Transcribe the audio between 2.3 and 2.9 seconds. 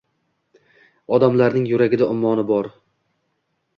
bor